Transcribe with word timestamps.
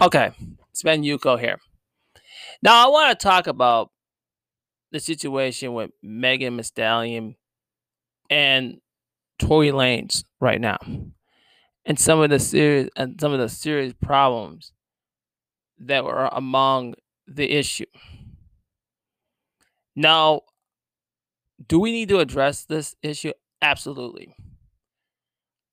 Okay, 0.00 0.30
Sven 0.74 1.04
Yuko 1.04 1.40
here. 1.40 1.58
Now 2.62 2.86
I 2.86 2.90
want 2.90 3.18
to 3.18 3.26
talk 3.26 3.46
about 3.46 3.90
the 4.92 5.00
situation 5.00 5.72
with 5.72 5.90
Megan 6.02 6.58
Thee 6.58 6.62
Stallion 6.62 7.34
and 8.28 8.76
Tory 9.38 9.70
Lanez 9.70 10.22
right 10.38 10.60
now, 10.60 10.76
and 11.86 11.98
some 11.98 12.20
of 12.20 12.28
the 12.28 12.38
serious 12.38 12.90
and 12.94 13.18
some 13.18 13.32
of 13.32 13.38
the 13.38 13.48
serious 13.48 13.94
problems 14.02 14.72
that 15.78 16.04
were 16.04 16.28
among 16.30 16.94
the 17.26 17.50
issue. 17.50 17.86
Now, 19.94 20.42
do 21.68 21.80
we 21.80 21.90
need 21.90 22.10
to 22.10 22.18
address 22.18 22.64
this 22.64 22.94
issue? 23.02 23.32
Absolutely. 23.62 24.34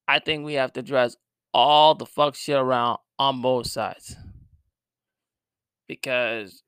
I 0.07 0.19
think 0.19 0.45
we 0.45 0.53
have 0.53 0.71
to 0.73 0.79
address 0.79 1.17
all 1.53 1.95
the 1.95 2.05
fuck 2.05 2.35
shit 2.35 2.57
around 2.57 2.97
on 3.19 3.41
both 3.41 3.67
sides. 3.67 4.15
Because 5.87 6.63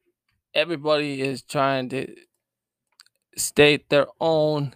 everybody 0.54 1.22
is 1.22 1.42
trying 1.42 1.90
to 1.90 2.14
state 3.36 3.90
their 3.90 4.08
own 4.22 4.74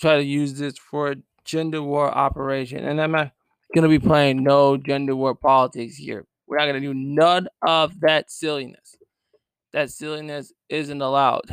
try 0.00 0.16
to 0.16 0.24
use 0.24 0.58
this 0.58 0.76
for 0.78 1.12
a 1.12 1.16
gender 1.44 1.82
war 1.82 2.10
operation. 2.10 2.84
And 2.84 3.00
i'm 3.00 3.12
not 3.12 3.32
going 3.74 3.82
to 3.82 3.88
be 3.88 3.98
playing 3.98 4.42
no 4.42 4.76
gender 4.76 5.16
war 5.16 5.34
politics 5.34 5.96
here. 5.96 6.26
We're 6.46 6.58
not 6.58 6.66
going 6.66 6.80
to 6.80 6.86
do 6.86 6.94
none 6.94 7.48
of 7.66 8.00
that 8.00 8.30
silliness. 8.30 8.96
That 9.72 9.90
silliness 9.90 10.52
isn't 10.68 11.02
allowed. 11.02 11.44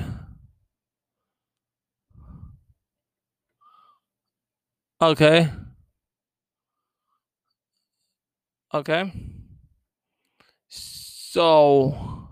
Okay 5.02 5.50
okay 8.74 9.12
so 10.68 12.30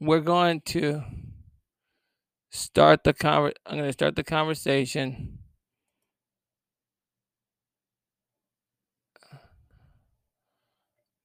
we're 0.00 0.20
going 0.20 0.60
to 0.60 1.02
start 2.50 3.04
the 3.04 3.12
conver- 3.12 3.54
I'm 3.66 3.76
going 3.76 3.88
to 3.88 3.92
start 3.92 4.16
the 4.16 4.24
conversation. 4.24 5.38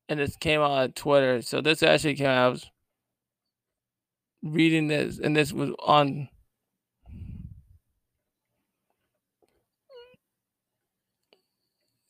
And 0.08 0.20
this 0.20 0.36
came 0.36 0.60
out 0.62 0.72
on 0.72 0.92
Twitter. 0.94 1.42
So 1.42 1.62
this 1.62 1.84
actually 1.84 2.16
came 2.16 2.28
out. 2.28 2.46
I 2.46 2.50
was 2.50 2.72
reading 4.42 4.88
this, 4.88 5.20
and 5.20 5.36
this 5.36 5.54
was 5.54 5.72
on. 5.80 6.30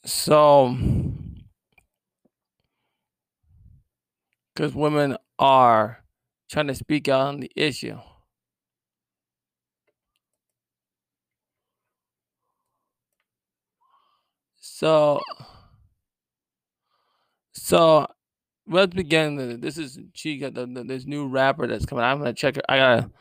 So 0.06 0.78
because 4.60 4.76
women 4.76 5.16
are 5.40 6.04
trying 6.52 6.68
to 6.68 6.76
speak 6.76 7.08
out 7.08 7.22
on 7.22 7.40
the 7.40 7.50
issue. 7.56 7.98
So, 14.60 15.22
so 17.54 18.06
let's 18.68 18.94
begin. 18.94 19.62
This 19.62 19.78
is 19.78 19.98
Chika, 20.14 20.54
the, 20.54 20.66
the, 20.66 20.84
this 20.84 21.06
new 21.06 21.30
rapper 21.30 21.66
that's 21.66 21.86
coming. 21.86 22.04
I'm 22.04 22.18
gonna 22.18 22.34
check 22.34 22.58
her. 22.58 22.62
I 22.68 22.78
gotta, 22.78 23.12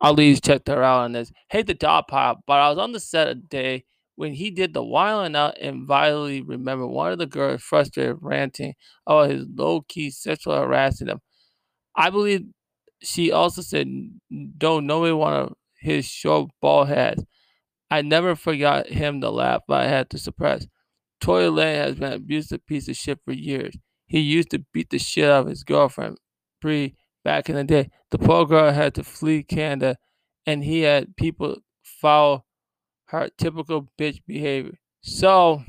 I'll 0.00 0.14
at 0.14 0.18
least 0.18 0.42
check 0.42 0.66
her 0.66 0.82
out 0.82 1.02
on 1.02 1.12
this. 1.12 1.30
Hate 1.48 1.68
the 1.68 1.74
dot 1.74 2.08
pop, 2.08 2.40
but 2.44 2.54
I 2.54 2.70
was 2.70 2.78
on 2.78 2.90
the 2.90 2.98
set 2.98 3.28
a 3.28 3.36
day 3.36 3.84
when 4.18 4.32
he 4.32 4.50
did 4.50 4.74
the 4.74 4.82
wilding 4.82 5.36
out 5.36 5.56
and 5.60 5.86
vividly 5.86 6.42
remember 6.42 6.84
one 6.84 7.12
of 7.12 7.18
the 7.20 7.26
girls 7.26 7.62
frustrated 7.62 8.16
ranting 8.20 8.74
about 9.06 9.30
his 9.30 9.46
low 9.54 9.80
key 9.82 10.10
sexual 10.10 10.56
harassing 10.56 11.06
them. 11.06 11.20
I 11.94 12.10
believe 12.10 12.46
she 13.00 13.30
also 13.30 13.62
said, 13.62 13.86
Don't 14.58 14.88
nobody 14.88 15.12
want 15.12 15.56
his 15.78 16.04
short 16.04 16.50
bald 16.60 16.88
head. 16.88 17.20
I 17.92 18.02
never 18.02 18.34
forgot 18.34 18.88
him 18.88 19.20
to 19.20 19.30
laugh, 19.30 19.62
but 19.68 19.82
I 19.82 19.86
had 19.86 20.10
to 20.10 20.18
suppress. 20.18 20.66
Tory 21.20 21.48
Lane 21.48 21.76
has 21.76 21.94
been 21.94 22.12
an 22.12 22.14
abusive 22.14 22.66
piece 22.66 22.88
of 22.88 22.96
shit 22.96 23.20
for 23.24 23.32
years. 23.32 23.76
He 24.08 24.18
used 24.18 24.50
to 24.50 24.64
beat 24.72 24.90
the 24.90 24.98
shit 24.98 25.30
out 25.30 25.42
of 25.42 25.46
his 25.46 25.62
girlfriend, 25.62 26.18
Bree, 26.60 26.96
back 27.24 27.48
in 27.48 27.54
the 27.54 27.62
day. 27.62 27.90
The 28.10 28.18
poor 28.18 28.46
girl 28.46 28.72
had 28.72 28.96
to 28.96 29.04
flee 29.04 29.44
Canada, 29.44 29.96
and 30.44 30.64
he 30.64 30.80
had 30.80 31.14
people 31.14 31.58
follow 31.84 32.46
her 33.08 33.28
typical 33.38 33.88
bitch 33.98 34.20
behavior. 34.26 34.78
So, 35.02 35.62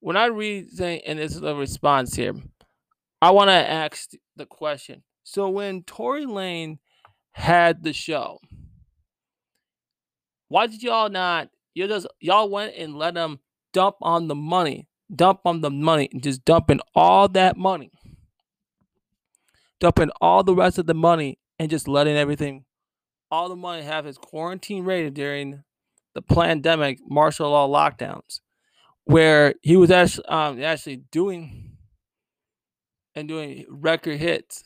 when 0.00 0.16
I 0.16 0.26
read 0.26 0.70
saying, 0.70 1.02
and 1.06 1.18
this 1.18 1.34
is 1.34 1.42
a 1.42 1.54
response 1.54 2.14
here, 2.14 2.34
I 3.20 3.30
want 3.30 3.48
to 3.48 3.54
ask 3.54 4.10
the 4.36 4.46
question. 4.46 5.02
So, 5.24 5.48
when 5.48 5.82
Tory 5.82 6.26
Lane 6.26 6.78
had 7.32 7.82
the 7.82 7.92
show, 7.92 8.38
why 10.48 10.66
did 10.66 10.82
y'all 10.82 11.10
not? 11.10 11.50
You 11.74 11.86
just 11.86 12.06
y'all 12.20 12.48
went 12.48 12.74
and 12.76 12.96
let 12.96 13.14
them 13.14 13.40
dump 13.72 13.96
on 14.00 14.28
the 14.28 14.34
money, 14.34 14.88
dump 15.14 15.40
on 15.44 15.60
the 15.60 15.70
money, 15.70 16.08
and 16.12 16.22
just 16.22 16.44
dumping 16.44 16.80
all 16.94 17.28
that 17.28 17.56
money, 17.56 17.90
dumping 19.78 20.10
all 20.20 20.42
the 20.42 20.54
rest 20.54 20.78
of 20.78 20.86
the 20.86 20.94
money, 20.94 21.38
and 21.58 21.70
just 21.70 21.86
letting 21.86 22.16
everything, 22.16 22.64
all 23.30 23.50
the 23.50 23.56
money 23.56 23.82
have 23.82 24.06
his 24.06 24.16
quarantine 24.16 24.84
rated 24.84 25.12
during 25.12 25.64
the 26.14 26.22
pandemic 26.22 26.98
martial 27.08 27.50
law 27.50 27.68
lockdowns, 27.68 28.40
where 29.04 29.54
he 29.62 29.76
was 29.76 29.90
actually 29.90 30.26
um, 30.26 30.62
actually 30.62 30.96
doing 31.10 31.76
and 33.14 33.28
doing 33.28 33.64
record 33.68 34.18
hits. 34.18 34.62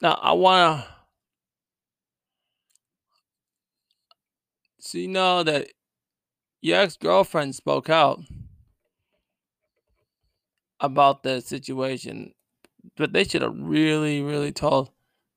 Now 0.00 0.18
I 0.22 0.32
want 0.32 0.84
to 0.84 0.88
so 4.78 4.98
you 4.98 5.08
know 5.08 5.42
that 5.42 5.68
your 6.60 6.80
ex 6.80 6.96
girlfriend 6.96 7.54
spoke 7.54 7.90
out 7.90 8.20
about 10.80 11.22
the 11.22 11.40
situation, 11.40 12.32
but 12.96 13.12
they 13.12 13.24
should 13.24 13.42
have 13.42 13.56
really, 13.56 14.22
really 14.22 14.52
told 14.52 14.90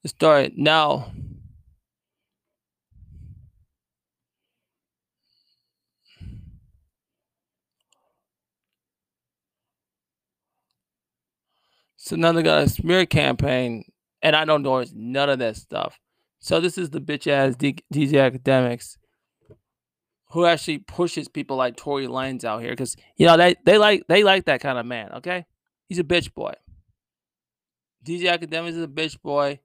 the 0.04 0.10
story. 0.10 0.54
Now, 0.56 1.12
so 11.98 12.16
now 12.16 12.32
they 12.32 12.44
got 12.44 12.64
a 12.64 12.70
smear 12.70 13.06
campaign, 13.06 13.86
and 14.22 14.36
I 14.36 14.46
don't 14.46 14.64
know 14.64 14.84
none 14.94 15.30
of 15.30 15.40
that 15.40 15.56
stuff. 15.56 16.00
So 16.40 16.60
this 16.60 16.78
is 16.78 16.90
the 16.90 17.02
bitch 17.02 17.28
ass 17.28 17.56
DJ 17.56 17.84
Akademiks 17.92 18.98
who 20.32 20.46
actually 20.46 20.80
pushes 20.80 21.28
people 21.28 21.58
like 21.58 21.76
Tory 21.76 22.08
Lanez 22.08 22.44
out 22.44 22.62
here 22.62 22.72
because 22.72 22.96
you 23.18 23.26
know 23.26 23.38
they 23.38 23.56
they 23.66 23.78
like 23.78 24.04
they 24.08 24.24
like 24.24 24.46
that 24.46 24.62
kind 24.62 24.78
of 24.78 24.86
man. 24.86 25.12
Okay, 25.16 25.46
he's 25.88 26.00
a 26.00 26.04
bitch 26.04 26.34
boy. 26.34 26.54
DJ 28.06 28.38
Akademiks 28.38 28.70
is 28.70 28.84
a 28.84 28.88
bitch 28.88 29.22
boy 29.22 29.60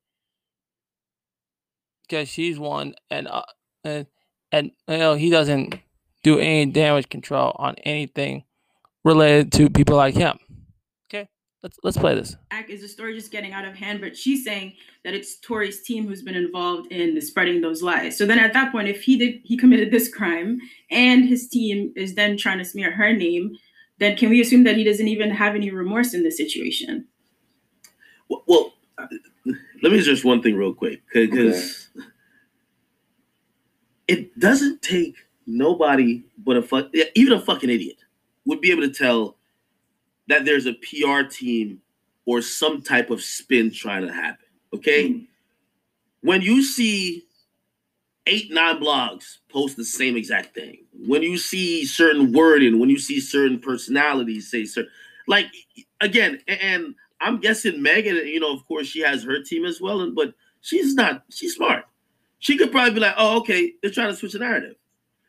because 2.03 2.29
she's 2.29 2.59
one, 2.59 2.95
and 3.11 3.29
uh, 3.29 3.43
and 3.85 4.07
and 4.51 4.71
you 4.89 4.99
know 4.99 5.15
he 5.15 5.31
doesn't 5.31 5.79
do 6.23 6.39
any 6.39 6.67
damage 6.67 7.09
control 7.09 7.55
on 7.57 7.75
anything 7.85 8.45
related 9.05 9.53
to 9.53 9.69
people 9.69 9.97
like 9.97 10.15
him. 10.15 10.39
Let's 11.65 11.79
let's 11.83 11.97
play 11.97 12.15
this. 12.15 12.37
Is 12.69 12.83
the 12.83 12.89
story 12.89 13.15
just 13.15 13.33
getting 13.33 13.55
out 13.55 13.65
of 13.65 13.75
hand? 13.75 14.03
But 14.03 14.15
she's 14.15 14.45
saying 14.45 14.75
that 15.03 15.15
it's 15.15 15.37
Tory's 15.41 15.83
team 15.83 16.07
who's 16.07 16.21
been 16.21 16.35
involved 16.35 16.93
in 16.93 17.19
spreading 17.23 17.63
those 17.63 17.83
lies. 17.83 18.19
So 18.19 18.27
then 18.27 18.39
at 18.39 18.53
that 18.53 18.71
point, 18.71 18.89
if 18.89 19.03
he 19.03 19.17
did 19.17 19.41
he 19.45 19.57
committed 19.57 19.91
this 19.91 20.13
crime 20.13 20.61
and 20.91 21.25
his 21.25 21.49
team 21.49 21.91
is 21.97 22.17
then 22.17 22.37
trying 22.37 22.59
to 22.59 22.67
smear 22.67 22.93
her 22.93 23.15
name, 23.15 23.57
then 23.99 24.15
can 24.15 24.29
we 24.29 24.43
assume 24.43 24.65
that 24.65 24.77
he 24.77 24.85
doesn't 24.85 25.09
even 25.09 25.31
have 25.31 25.55
any 25.55 25.71
remorse 25.71 26.13
in 26.13 26.23
this 26.23 26.37
situation? 26.37 27.07
Well, 28.29 28.43
well 28.47 28.75
let 29.83 29.91
me 29.91 30.03
just 30.03 30.23
one 30.23 30.43
thing 30.43 30.57
real 30.57 30.75
quick 30.75 31.01
because 31.15 31.89
okay. 31.97 32.07
it 34.07 34.39
doesn't 34.39 34.83
take 34.83 35.17
nobody 35.47 36.25
but 36.39 36.59
a 36.59 36.63
fuck 36.63 36.89
even 37.15 37.35
a 37.35 37.41
fucking 37.41 37.69
idiot 37.69 37.97
would 38.47 38.61
be 38.61 38.71
able 38.71 38.81
to 38.81 38.93
tell 38.93 39.37
that 40.29 40.45
there's 40.45 40.67
a 40.67 40.75
PR 40.75 41.29
team 41.29 41.81
or 42.27 42.41
some 42.41 42.83
type 42.83 43.11
of 43.11 43.23
spin 43.23 43.71
trying 43.71 44.07
to 44.07 44.13
happen. 44.13 44.47
Okay. 44.73 45.09
Mm-hmm. 45.09 45.25
When 46.23 46.41
you 46.41 46.63
see 46.63 47.25
eight, 48.27 48.51
nine 48.51 48.81
blogs 48.81 49.39
post 49.51 49.77
the 49.77 49.85
same 49.85 50.17
exact 50.17 50.55
thing, 50.55 50.79
when 51.07 51.23
you 51.23 51.37
see 51.37 51.85
certain 51.85 52.33
wording, 52.33 52.79
when 52.79 52.89
you 52.89 52.99
see 52.99 53.21
certain 53.21 53.59
personalities 53.59 54.51
say 54.51 54.65
certain, 54.65 54.91
like, 55.27 55.47
again, 56.01 56.41
and 56.49 56.95
I'm 57.21 57.41
guessing 57.41 57.83
Megan, 57.83 58.17
you 58.17 58.41
know, 58.41 58.53
of 58.53 58.67
course, 58.67 58.87
she 58.87 59.01
has 59.01 59.23
her 59.25 59.43
team 59.43 59.65
as 59.65 59.81
well, 59.81 60.11
but 60.11 60.35
she's 60.61 60.95
not, 60.95 61.25
she's 61.31 61.55
smart. 61.55 61.85
She 62.39 62.59
could 62.59 62.73
probably 62.73 62.95
be 62.95 63.01
like, 63.01 63.15
oh, 63.17 63.39
okay, 63.39 63.73
they're 63.81 63.91
trying 63.91 64.11
to 64.11 64.17
switch 64.17 64.33
the 64.33 64.39
narrative. 64.39 64.77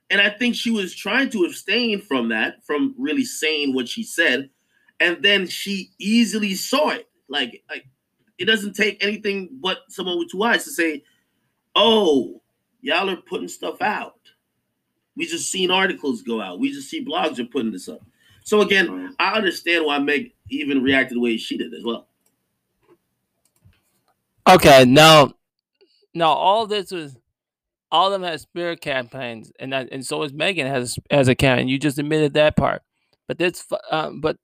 And 0.10 0.22
I 0.22 0.30
think 0.30 0.56
she 0.56 0.72
was 0.72 0.94
trying 0.94 1.30
to 1.32 1.46
abstain 1.46 2.02
from 2.02 2.30
that, 2.30 2.64
from 2.66 2.94
really 2.98 3.26
saying 3.26 3.74
what 3.74 3.88
she 3.88 4.04
said. 4.04 4.50
And 5.00 5.22
then 5.22 5.48
she 5.48 5.92
easily 6.00 6.56
saw 6.56 6.90
it. 6.90 7.10
Like, 7.28 7.64
like 7.70 7.86
it 8.38 8.46
doesn't 8.46 8.76
take 8.76 9.04
anything 9.04 9.50
but 9.62 9.80
someone 9.90 10.20
with 10.20 10.32
two 10.32 10.44
eyes 10.44 10.64
to 10.64 10.72
say, 10.72 11.04
oh, 11.76 12.42
y'all 12.82 13.10
are 13.10 13.18
putting 13.18 13.48
stuff 13.48 13.82
out. 13.82 14.20
We 15.18 15.26
just 15.26 15.50
seen 15.50 15.72
articles 15.72 16.22
go 16.22 16.42
out. 16.42 16.60
We 16.60 16.72
just 16.72 16.90
see 16.90 17.04
blogs 17.04 17.40
are 17.40 17.46
putting 17.46 17.72
this 17.72 17.88
up. 17.88 18.02
So 18.44 18.62
again, 18.62 19.16
I 19.18 19.34
understand 19.34 19.86
why 19.86 19.98
Meg 20.00 20.34
even 20.50 20.84
reacted 20.84 21.18
the 21.18 21.22
way 21.22 21.38
she 21.38 21.58
did 21.58 21.74
as 21.74 21.84
well. 21.84 22.08
Okay, 24.48 24.86
now, 24.86 25.34
now 26.14 26.30
all 26.30 26.68
this 26.68 26.92
was, 26.92 27.18
all 27.92 28.14
of 28.14 28.22
them 28.22 28.30
had 28.30 28.40
spirit 28.40 28.82
campaigns, 28.82 29.52
and 29.60 29.74
that, 29.74 29.90
and 29.92 30.06
so 30.06 30.22
is 30.24 30.34
Megan 30.34 30.68
has 30.68 31.00
has 31.10 31.28
a 31.28 31.34
campaign. 31.34 31.68
You 31.68 31.80
just 31.80 31.98
admitted 31.98 32.34
that 32.34 32.56
part, 32.56 32.84
but 33.28 33.38
this, 33.38 33.66
um, 33.90 34.22
but, 34.22 34.38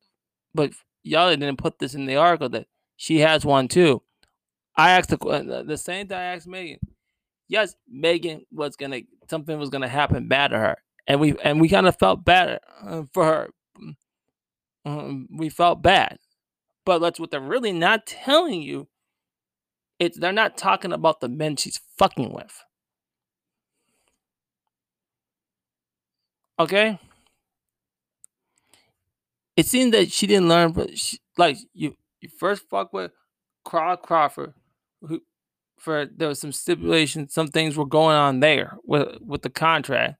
but 0.53 0.71
y'all 1.03 1.29
didn't 1.29 1.57
put 1.57 1.79
this 1.79 1.95
in 1.95 2.05
the 2.05 2.15
article 2.15 2.49
that 2.49 2.67
she 2.97 3.19
has 3.19 3.45
one 3.45 3.67
too. 3.67 4.01
I 4.75 4.91
asked 4.91 5.09
the 5.09 5.63
the 5.65 5.77
same 5.77 6.07
thing 6.07 6.17
I 6.17 6.35
asked 6.35 6.47
Megan. 6.47 6.79
Yes, 7.47 7.75
Megan 7.87 8.45
was 8.51 8.75
gonna 8.75 9.01
something 9.29 9.57
was 9.59 9.69
gonna 9.69 9.87
happen 9.87 10.27
bad 10.27 10.49
to 10.49 10.57
her, 10.57 10.77
and 11.07 11.19
we 11.19 11.35
and 11.43 11.59
we 11.59 11.69
kind 11.69 11.87
of 11.87 11.97
felt 11.97 12.23
bad 12.23 12.59
uh, 12.83 13.03
for 13.13 13.25
her 13.25 13.49
um, 14.85 15.27
we 15.31 15.49
felt 15.49 15.81
bad. 15.81 16.17
But 16.85 16.99
that's 16.99 17.19
what 17.19 17.31
they're 17.31 17.39
really 17.39 17.71
not 17.71 18.05
telling 18.05 18.61
you. 18.61 18.87
It's 19.99 20.17
they're 20.17 20.31
not 20.31 20.57
talking 20.57 20.91
about 20.91 21.21
the 21.21 21.29
men 21.29 21.55
she's 21.55 21.79
fucking 21.97 22.33
with. 22.33 22.63
Okay? 26.59 26.99
It 29.55 29.65
seems 29.65 29.91
that 29.91 30.11
she 30.11 30.27
didn't 30.27 30.49
learn, 30.49 30.71
but 30.71 30.97
she, 30.97 31.19
like 31.37 31.57
you, 31.73 31.95
you 32.21 32.29
first 32.29 32.63
fuck 32.69 32.93
with 32.93 33.11
Carl 33.65 33.97
Crawford, 33.97 34.53
who 35.01 35.21
for 35.77 36.05
there 36.05 36.27
was 36.27 36.39
some 36.39 36.51
stipulations, 36.51 37.33
some 37.33 37.47
things 37.47 37.75
were 37.75 37.85
going 37.85 38.15
on 38.15 38.39
there 38.39 38.77
with 38.85 39.17
with 39.19 39.41
the 39.41 39.49
contract, 39.49 40.15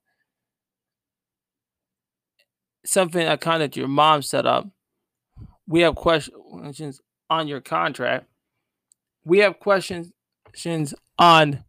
something 2.86 3.26
a 3.28 3.38
kind 3.38 3.62
that 3.62 3.78
your 3.78 3.88
mom 3.88 4.22
set 4.22 4.46
up. 4.46 4.68
We 5.68 5.82
have 5.82 5.96
questions 5.96 7.02
on 7.30 7.48
your 7.48 7.62
contract. 7.62 8.26
We 9.24 9.40
have 9.40 9.60
questions 9.60 10.14
on 11.18 11.64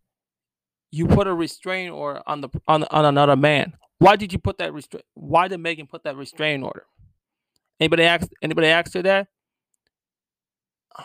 you 0.91 1.07
put 1.07 1.27
a 1.27 1.35
restraint 1.35 1.93
order 1.93 2.23
on 2.27 2.41
the 2.41 2.49
on 2.67 2.85
on 2.85 3.05
another 3.05 3.37
man. 3.37 3.75
Why 3.99 4.17
did 4.17 4.33
you 4.33 4.39
put 4.39 4.59
that 4.59 4.73
restraint? 4.73 5.05
Why 5.15 5.49
did 5.49 5.59
Megan 5.59 5.87
put 5.87 6.05
that 6.05 6.17
restraint 6.17 6.65
order? 6.65 6.87
Anybody 7.81 8.05
ask 8.05 8.29
anybody 8.43 8.69
asked 8.69 8.95
her 8.95 9.03
that? 9.03 9.29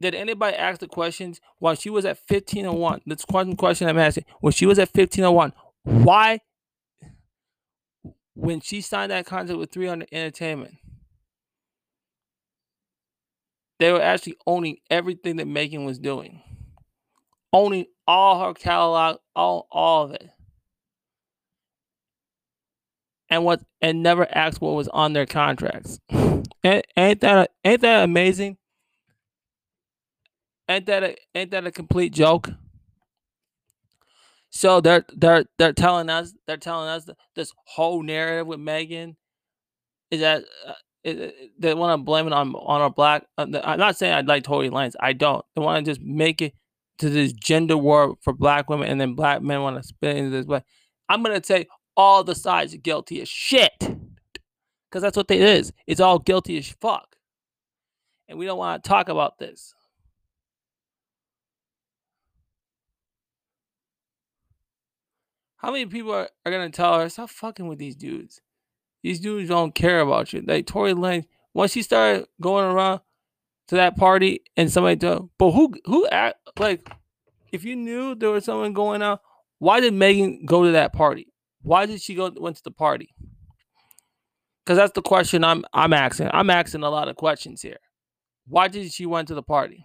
Did 0.00 0.14
anybody 0.14 0.56
ask 0.56 0.80
the 0.80 0.88
questions 0.88 1.40
while 1.58 1.74
she 1.74 1.90
was 1.90 2.04
at 2.04 2.18
15 2.28 2.66
and 2.66 2.78
1? 2.78 3.02
This 3.06 3.24
one 3.28 3.56
question 3.56 3.88
I'm 3.88 3.98
asking. 3.98 4.24
When 4.40 4.52
she 4.52 4.66
was 4.66 4.78
at 4.78 4.88
15 4.88 5.24
and 5.24 5.34
1, 5.34 5.52
why 5.82 6.40
when 8.34 8.60
she 8.60 8.80
signed 8.80 9.12
that 9.12 9.26
contract 9.26 9.58
with 9.58 9.70
300 9.70 10.08
Entertainment, 10.10 10.76
they 13.78 13.92
were 13.92 14.00
actually 14.00 14.36
owning 14.46 14.78
everything 14.90 15.36
that 15.36 15.46
Megan 15.46 15.84
was 15.84 15.98
doing, 15.98 16.42
owning 17.52 17.86
all 18.06 18.46
her 18.46 18.54
catalog, 18.54 19.18
all 19.36 19.66
all 19.70 20.04
of 20.04 20.12
it, 20.12 20.30
and 23.30 23.44
what 23.44 23.62
and 23.80 24.02
never 24.02 24.26
asked 24.34 24.60
what 24.60 24.74
was 24.74 24.88
on 24.88 25.12
their 25.12 25.26
contracts. 25.26 25.98
ain't 26.64 27.20
that 27.20 27.50
ain't 27.64 27.80
that 27.80 28.04
amazing? 28.04 28.56
Ain't 30.68 30.86
that 30.86 31.02
a, 31.02 31.16
ain't 31.34 31.50
that 31.50 31.66
a 31.66 31.72
complete 31.72 32.12
joke? 32.12 32.50
So 34.50 34.80
they're 34.80 35.04
they're 35.16 35.44
they're 35.58 35.72
telling 35.72 36.10
us 36.10 36.34
they're 36.46 36.56
telling 36.56 36.88
us 36.88 37.08
this 37.36 37.52
whole 37.64 38.02
narrative 38.02 38.46
with 38.46 38.60
Megan 38.60 39.16
is 40.10 40.20
that 40.20 40.44
uh, 40.66 40.74
they 41.04 41.74
want 41.74 41.98
to 41.98 42.04
blame 42.04 42.26
it 42.26 42.32
on 42.32 42.54
on 42.54 42.80
our 42.80 42.90
black. 42.90 43.24
Uh, 43.38 43.46
I'm 43.64 43.78
not 43.78 43.96
saying 43.96 44.12
I'd 44.12 44.28
like 44.28 44.42
Tory 44.42 44.68
Lanez. 44.68 44.94
I 45.00 45.12
don't. 45.12 45.44
They 45.54 45.62
want 45.62 45.84
to 45.84 45.90
just 45.90 46.00
make 46.02 46.42
it 46.42 46.54
to 46.98 47.08
this 47.08 47.32
gender 47.32 47.76
war 47.76 48.16
for 48.22 48.32
black 48.32 48.68
women, 48.68 48.88
and 48.88 49.00
then 49.00 49.14
black 49.14 49.40
men 49.40 49.62
want 49.62 49.76
to 49.76 49.86
spin 49.86 50.30
this 50.30 50.46
way. 50.46 50.62
I'm 51.08 51.22
gonna 51.22 51.42
say 51.42 51.66
all 52.00 52.24
the 52.24 52.34
sides 52.34 52.72
are 52.72 52.78
guilty 52.78 53.20
as 53.20 53.28
shit, 53.28 53.78
because 53.78 55.02
that's 55.02 55.16
what 55.18 55.30
it 55.30 55.40
is. 55.40 55.70
It's 55.86 56.00
all 56.00 56.18
guilty 56.18 56.56
as 56.56 56.68
fuck, 56.80 57.16
and 58.26 58.38
we 58.38 58.46
don't 58.46 58.58
want 58.58 58.82
to 58.82 58.88
talk 58.88 59.10
about 59.10 59.38
this. 59.38 59.74
How 65.58 65.70
many 65.70 65.84
people 65.84 66.12
are, 66.12 66.30
are 66.46 66.50
gonna 66.50 66.70
tell 66.70 66.98
her 66.98 67.10
stop 67.10 67.28
fucking 67.28 67.68
with 67.68 67.78
these 67.78 67.96
dudes? 67.96 68.40
These 69.02 69.20
dudes 69.20 69.50
don't 69.50 69.74
care 69.74 70.00
about 70.00 70.32
you. 70.32 70.40
Like 70.40 70.66
Tory 70.66 70.94
Lane, 70.94 71.26
once 71.52 71.72
she 71.72 71.82
started 71.82 72.26
going 72.40 72.64
around 72.64 73.00
to 73.68 73.74
that 73.74 73.94
party 73.96 74.40
and 74.56 74.72
somebody 74.72 74.96
told, 74.96 75.28
but 75.36 75.50
who 75.50 75.74
who 75.84 76.06
act 76.06 76.38
like 76.58 76.88
if 77.52 77.62
you 77.62 77.76
knew 77.76 78.14
there 78.14 78.30
was 78.30 78.46
someone 78.46 78.72
going 78.72 79.02
out, 79.02 79.20
why 79.58 79.80
did 79.80 79.92
Megan 79.92 80.46
go 80.46 80.64
to 80.64 80.72
that 80.72 80.94
party? 80.94 81.29
Why 81.62 81.86
did 81.86 82.00
she 82.00 82.14
go 82.14 82.30
went 82.36 82.56
to 82.56 82.62
the 82.62 82.70
party? 82.70 83.14
Because 84.64 84.78
that's 84.78 84.92
the 84.92 85.02
question 85.02 85.44
I'm 85.44 85.64
I'm 85.72 85.92
asking. 85.92 86.30
I'm 86.32 86.50
asking 86.50 86.82
a 86.82 86.90
lot 86.90 87.08
of 87.08 87.16
questions 87.16 87.62
here. 87.62 87.78
Why 88.46 88.68
did 88.68 88.92
she 88.92 89.06
went 89.06 89.28
to 89.28 89.34
the 89.34 89.42
party? 89.42 89.84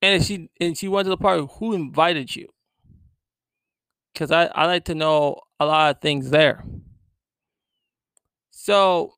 And 0.00 0.24
she 0.24 0.50
and 0.60 0.76
she 0.76 0.88
went 0.88 1.06
to 1.06 1.10
the 1.10 1.16
party. 1.16 1.46
Who 1.58 1.72
invited 1.72 2.34
you? 2.34 2.48
Because 4.12 4.30
I, 4.30 4.46
I 4.46 4.66
like 4.66 4.84
to 4.86 4.94
know 4.94 5.40
a 5.60 5.66
lot 5.66 5.94
of 5.94 6.00
things 6.00 6.30
there. 6.30 6.64
So 8.50 9.14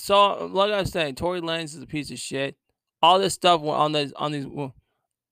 so 0.00 0.46
like 0.46 0.72
I 0.72 0.80
was 0.80 0.90
saying, 0.90 1.16
Tory 1.16 1.40
Lanez 1.40 1.76
is 1.76 1.82
a 1.82 1.86
piece 1.86 2.10
of 2.10 2.18
shit. 2.18 2.56
All 3.02 3.18
this 3.18 3.34
stuff 3.34 3.62
on 3.62 3.92
these 3.92 4.12
on 4.14 4.32
these 4.32 4.46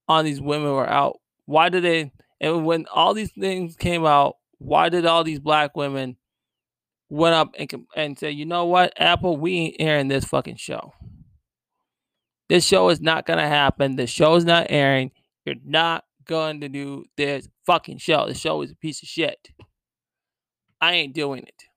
on 0.09 0.25
these 0.25 0.41
women 0.41 0.73
were 0.73 0.89
out. 0.89 1.21
Why 1.47 1.69
did 1.69 1.85
they? 1.85 2.13
And 2.41 2.65
when 2.65 2.87
all 2.93 3.15
these 3.15 3.33
things 3.33 3.77
came 3.77 4.07
out, 4.07 4.37
why 4.59 4.89
did 4.89 5.07
all 5.07 5.25
these 5.25 5.41
black 5.41 5.77
women 5.77 6.17
went 7.09 7.35
up 7.35 7.55
and 7.59 7.71
and 7.97 8.19
said, 8.19 8.35
you 8.35 8.47
know 8.47 8.67
what, 8.67 8.93
Apple, 8.97 9.37
we 9.37 9.55
ain't 9.57 9.77
airing 9.81 10.09
this 10.09 10.25
fucking 10.25 10.57
show. 10.57 10.93
This 12.49 12.65
show 12.65 12.89
is 12.89 13.01
not 13.01 13.27
gonna 13.27 13.49
happen. 13.49 13.97
The 13.97 14.07
show 14.07 14.35
is 14.37 14.45
not 14.45 14.67
airing. 14.71 15.13
You're 15.45 15.57
not 15.65 16.05
going 16.27 16.61
to 16.61 16.69
do 16.69 17.05
this 17.17 17.49
fucking 17.67 17.99
show. 17.99 18.27
The 18.29 18.35
show 18.35 18.63
is 18.63 18.71
a 18.71 18.77
piece 18.77 19.03
of 19.03 19.09
shit. 19.09 19.51
I 20.81 20.93
ain't 20.93 21.15
doing 21.15 21.43
it. 21.43 21.68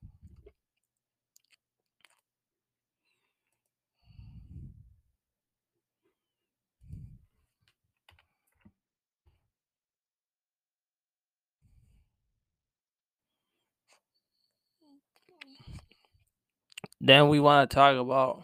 Then 17.03 17.29
we 17.29 17.39
want 17.39 17.67
to 17.67 17.73
talk 17.73 17.97
about, 17.97 18.43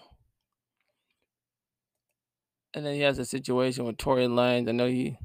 and 2.73 2.83
then 2.83 2.95
he 2.95 3.01
has 3.01 3.19
a 3.19 3.25
situation 3.25 3.85
with 3.85 3.97
Tory 3.97 4.25
Lanez. 4.25 4.67
I 4.67 4.71
know 4.71 4.87
he. 4.87 5.15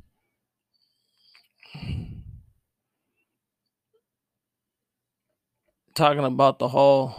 Talking 5.95 6.25
about 6.25 6.59
the 6.59 6.69
whole 6.69 7.15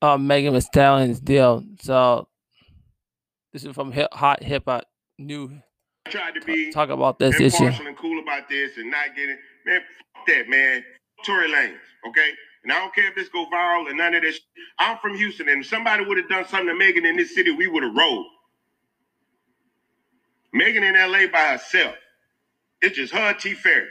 uh, 0.00 0.16
Megan 0.16 0.54
Thee 0.54 0.60
Stallion's 0.60 1.20
deal. 1.20 1.64
So 1.82 2.28
this 3.52 3.62
is 3.62 3.74
from 3.74 3.92
hip, 3.92 4.08
Hot 4.14 4.42
Hip 4.42 4.62
Hop 4.66 4.84
New. 5.18 5.60
Tried 6.08 6.32
to 6.32 6.40
be 6.40 6.72
talk 6.72 6.88
about 6.88 7.18
this 7.18 7.38
issue. 7.38 7.64
and 7.64 7.96
cool 7.98 8.20
about 8.20 8.48
this 8.48 8.78
and 8.78 8.90
not 8.90 9.14
getting 9.14 9.36
man. 9.66 9.80
that 10.26 10.48
man. 10.48 10.82
Tory 11.24 11.48
Lanez, 11.50 11.78
okay? 12.08 12.30
And 12.64 12.72
I 12.72 12.76
don't 12.80 12.94
care 12.94 13.08
if 13.08 13.16
this 13.16 13.28
go 13.30 13.46
viral 13.52 13.88
and 13.88 13.98
none 13.98 14.14
of 14.14 14.22
this. 14.22 14.40
I'm 14.78 14.98
from 14.98 15.16
Houston, 15.16 15.48
and 15.48 15.62
if 15.62 15.68
somebody 15.68 16.04
would 16.04 16.18
have 16.18 16.28
done 16.30 16.46
something 16.46 16.68
to 16.68 16.74
Megan 16.74 17.06
in 17.06 17.16
this 17.16 17.34
city, 17.34 17.52
we 17.52 17.68
would 17.68 17.84
have 17.84 17.94
rolled. 17.96 18.26
Megan 20.52 20.84
in 20.84 20.94
LA 20.94 21.26
by 21.32 21.52
herself. 21.52 21.96
It's 22.82 22.96
just 22.96 23.12
her 23.14 23.34
T 23.34 23.54
Ferris. 23.54 23.90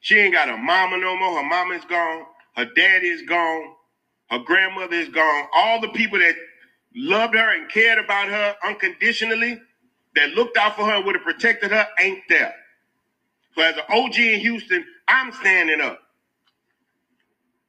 She 0.00 0.16
ain't 0.18 0.34
got 0.34 0.48
a 0.50 0.56
mama 0.56 0.98
no 0.98 1.16
more. 1.16 1.42
Her 1.42 1.48
mama's 1.48 1.84
gone. 1.86 2.24
Her 2.56 2.66
daddy 2.76 3.08
is 3.08 3.22
gone. 3.22 3.64
Her 4.30 4.40
grandmother 4.40 4.96
is 4.96 5.08
gone. 5.10 5.46
All 5.54 5.80
the 5.80 5.88
people 5.90 6.18
that 6.20 6.34
loved 6.96 7.34
her 7.34 7.54
and 7.56 7.70
cared 7.70 7.98
about 7.98 8.28
her 8.28 8.56
unconditionally, 8.66 9.60
that 10.16 10.30
looked 10.30 10.56
out 10.58 10.76
for 10.76 10.86
her 10.86 10.96
and 10.96 11.06
would 11.06 11.16
have 11.16 11.24
protected 11.24 11.70
her, 11.72 11.86
ain't 12.00 12.20
there. 12.28 12.54
So 13.60 13.66
as 13.66 13.76
an 13.76 13.82
OG 13.90 14.18
in 14.18 14.40
Houston, 14.40 14.86
I'm 15.06 15.32
standing 15.32 15.82
up. 15.82 16.00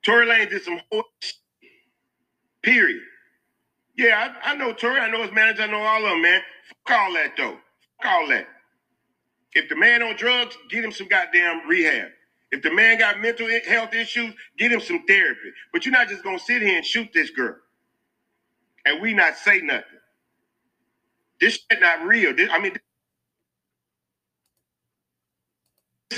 Tory 0.06 0.26
Lane 0.26 0.48
did 0.48 0.64
some 0.64 0.80
whole 0.90 1.04
shit. 1.20 1.34
Period. 2.64 3.02
Yeah, 3.98 4.34
I, 4.46 4.52
I 4.52 4.56
know 4.56 4.72
Tory. 4.72 5.02
I 5.02 5.10
know 5.12 5.22
his 5.22 5.34
manager. 5.34 5.64
I 5.64 5.68
know 5.68 5.82
all 5.82 6.06
of 6.06 6.12
them, 6.12 6.22
man. 6.22 6.42
Fuck 6.88 6.98
all 6.98 7.14
that, 7.14 7.34
though. 7.36 7.58
Fuck 8.02 8.12
all 8.12 8.28
that. 8.30 8.48
If 9.54 9.68
the 9.68 9.76
man 9.76 10.02
on 10.02 10.16
drugs, 10.16 10.58
get 10.70 10.86
him 10.86 10.94
some 10.94 11.10
goddamn 11.10 11.68
rehab. 11.68 12.08
If 12.54 12.62
the 12.62 12.72
man 12.72 12.98
got 12.98 13.20
mental 13.20 13.50
health 13.68 13.94
issues, 13.94 14.34
get 14.58 14.72
him 14.72 14.80
some 14.80 15.04
therapy. 15.08 15.52
But 15.74 15.86
you're 15.86 15.92
not 15.92 16.08
just 16.08 16.24
gonna 16.24 16.40
sit 16.40 16.62
here 16.62 16.78
and 16.78 16.86
shoot 16.86 17.10
this 17.14 17.32
girl, 17.32 17.58
and 18.86 19.02
we 19.02 19.14
not 19.14 19.36
say 19.36 19.60
nothing. 19.60 20.00
This 21.42 21.60
shit 21.70 21.82
not 21.82 22.06
real. 22.06 22.34
This, 22.36 22.50
I 22.50 22.60
mean, 22.60 22.74
this 22.74 22.82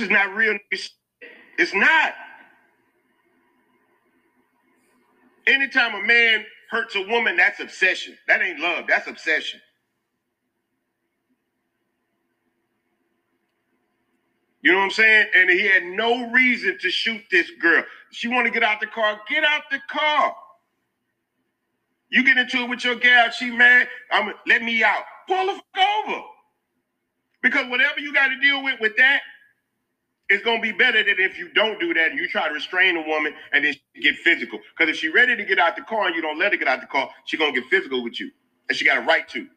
is 0.02 0.10
not 0.10 0.34
real. 0.36 0.58
It's 1.58 1.74
not. 1.74 2.14
Anytime 5.48 5.96
a 5.96 6.08
man 6.08 6.46
hurts 6.72 6.96
a 6.96 7.08
woman, 7.08 7.38
that's 7.38 7.60
obsession. 7.60 8.18
That 8.28 8.42
ain't 8.42 8.60
love. 8.60 8.86
That's 8.88 9.08
obsession. 9.08 9.60
You 14.62 14.74
know 14.74 14.80
what 14.80 14.86
I'm 14.86 14.92
saying? 14.92 15.28
And 15.36 15.50
he 15.50 15.68
had 15.68 15.84
no 15.84 16.32
reason 16.32 16.78
to 16.82 16.90
shoot 16.92 17.22
this 17.32 17.52
girl. 17.62 17.84
She 18.12 18.28
want 18.30 18.48
to 18.48 18.52
get 18.52 18.64
out 18.64 18.82
the 18.82 18.88
car. 18.88 19.20
Get 19.30 19.44
out 19.44 19.64
the 19.72 19.80
car. 19.90 20.36
You 22.10 22.24
get 22.26 22.38
into 22.38 22.60
it 22.60 22.70
with 22.70 22.86
your 22.86 22.96
gal. 22.96 23.32
She 23.32 23.52
mad. 23.52 23.88
I'm 24.12 24.34
let 24.48 24.64
me 24.64 24.84
out. 24.84 25.04
Pull 25.28 25.48
the 25.48 25.54
fuck 25.76 25.88
over. 26.08 26.22
Because 27.44 27.68
whatever 27.70 28.00
you 28.00 28.14
got 28.14 28.30
to 28.30 28.40
deal 28.42 28.64
with 28.64 28.80
with 28.82 28.98
that, 28.98 29.22
it's 30.34 30.44
gonna 30.46 30.62
be 30.62 30.74
better 30.74 31.04
than 31.04 31.16
if 31.20 31.38
you 31.40 31.50
don't 31.54 31.80
do 31.80 31.94
that 31.96 32.12
and 32.12 32.20
you 32.20 32.28
try 32.28 32.48
to 32.50 32.54
restrain 32.54 32.98
a 32.98 33.08
woman 33.08 33.34
and 33.54 33.66
then 33.66 33.76
get 34.02 34.16
physical. 34.18 34.60
Because 34.78 34.92
if 34.92 34.98
she's 35.00 35.14
ready 35.14 35.36
to 35.38 35.46
get 35.46 35.60
out 35.60 35.76
the 35.78 35.84
car 35.84 36.08
and 36.08 36.16
you 36.16 36.22
don't 36.24 36.40
let 36.40 36.54
her 36.54 36.60
get 36.60 36.68
out 36.68 36.82
the 36.82 36.88
car, 36.88 37.10
she's 37.26 37.40
gonna 37.40 37.54
get 37.54 37.66
physical 37.66 38.04
with 38.04 38.20
you, 38.20 38.32
and 38.70 38.78
she 38.78 38.86
got 38.86 38.98
a 39.00 39.02
right 39.02 39.28
to. 39.30 39.48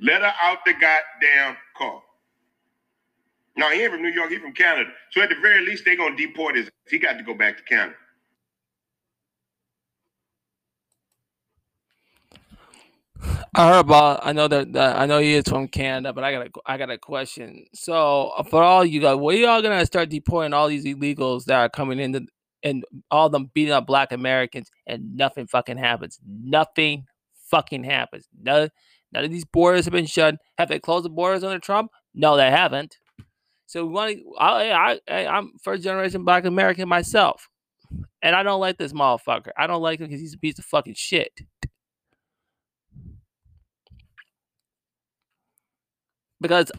Let 0.00 0.22
her 0.22 0.32
out 0.42 0.58
the 0.66 0.74
goddamn 0.74 1.56
car. 1.76 2.02
Now 3.56 3.70
he 3.70 3.82
ain't 3.82 3.92
from 3.92 4.02
New 4.02 4.10
York. 4.10 4.30
He 4.30 4.38
from 4.38 4.52
Canada. 4.54 4.90
So 5.12 5.22
at 5.22 5.30
the 5.30 5.36
very 5.42 5.64
least, 5.66 5.84
they're 5.84 5.96
gonna 5.96 6.16
deport 6.16 6.56
his. 6.56 6.70
He 6.88 6.98
got 6.98 7.18
to 7.18 7.24
go 7.24 7.34
back 7.34 7.58
to 7.58 7.64
Canada. 7.64 7.96
I 13.54 13.68
heard 13.68 13.80
about. 13.80 14.20
I 14.22 14.32
know 14.32 14.48
that, 14.48 14.72
that 14.72 14.98
I 14.98 15.06
know 15.06 15.18
he 15.18 15.34
is 15.34 15.44
from 15.48 15.68
Canada, 15.68 16.12
but 16.12 16.24
I 16.24 16.32
got 16.32 16.46
a 16.46 16.50
I 16.66 16.76
got 16.76 16.90
a 16.90 16.98
question. 16.98 17.66
So 17.74 18.32
uh, 18.36 18.42
for 18.42 18.62
all 18.62 18.84
you 18.84 19.00
guys, 19.00 19.16
what 19.16 19.34
are 19.34 19.38
y'all 19.38 19.62
gonna 19.62 19.86
start 19.86 20.08
deporting 20.08 20.52
all 20.52 20.68
these 20.68 20.84
illegals 20.84 21.44
that 21.44 21.58
are 21.58 21.68
coming 21.68 21.98
in 21.98 22.28
and 22.62 22.84
all 23.10 23.28
them 23.28 23.50
beating 23.54 23.72
up 23.72 23.86
Black 23.86 24.12
Americans 24.12 24.70
and 24.86 25.16
nothing 25.16 25.46
fucking 25.46 25.78
happens. 25.78 26.18
Nothing 26.26 27.04
fucking 27.50 27.84
happens. 27.84 28.28
None, 28.42 28.70
none 29.12 29.24
of 29.24 29.30
these 29.30 29.44
borders 29.44 29.84
have 29.84 29.92
been 29.92 30.06
shut. 30.06 30.36
Have 30.58 30.68
they 30.68 30.80
closed 30.80 31.04
the 31.04 31.10
borders 31.10 31.44
under 31.44 31.60
Trump? 31.60 31.92
No, 32.12 32.36
they 32.36 32.50
haven't. 32.50 32.96
So 33.66 33.84
we 33.86 33.92
want 33.92 34.16
to. 34.16 34.24
I, 34.38 34.98
I, 35.08 35.26
I'm 35.26 35.52
first 35.62 35.82
generation 35.82 36.24
Black 36.24 36.44
American 36.44 36.88
myself, 36.88 37.48
and 38.22 38.34
I 38.34 38.42
don't 38.42 38.60
like 38.60 38.78
this 38.78 38.92
motherfucker. 38.92 39.50
I 39.56 39.66
don't 39.66 39.82
like 39.82 40.00
him 40.00 40.06
because 40.06 40.20
he's 40.20 40.34
a 40.34 40.38
piece 40.38 40.58
of 40.58 40.64
fucking 40.64 40.94
shit. 40.94 41.32
Because, 46.40 46.70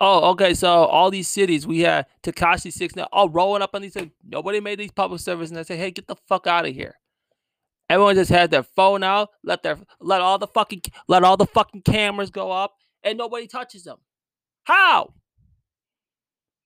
oh, 0.00 0.30
okay, 0.30 0.54
so 0.54 0.68
all 0.68 1.10
these 1.10 1.28
cities 1.28 1.66
we 1.66 1.80
had 1.80 2.06
Tekashi 2.22 2.72
Six 2.72 2.94
now 2.94 3.08
all 3.12 3.26
oh, 3.26 3.30
rolling 3.30 3.62
up 3.62 3.74
on 3.74 3.82
these. 3.82 3.96
Nobody 4.26 4.60
made 4.60 4.78
these 4.78 4.92
public 4.92 5.20
service, 5.20 5.50
and 5.50 5.58
I 5.58 5.62
say, 5.62 5.76
hey, 5.76 5.90
get 5.90 6.06
the 6.06 6.16
fuck 6.28 6.46
out 6.46 6.66
of 6.66 6.74
here. 6.74 6.98
Everyone 7.88 8.14
just 8.14 8.30
had 8.30 8.50
their 8.50 8.62
phone 8.62 9.02
out, 9.02 9.30
let 9.44 9.62
their 9.62 9.78
let 10.00 10.20
all 10.20 10.38
the 10.38 10.46
fucking 10.46 10.82
let 11.08 11.24
all 11.24 11.36
the 11.36 11.46
fucking 11.46 11.82
cameras 11.82 12.30
go 12.30 12.50
up, 12.50 12.74
and 13.02 13.18
nobody 13.18 13.46
touches 13.46 13.84
them. 13.84 13.98
How? 14.64 15.12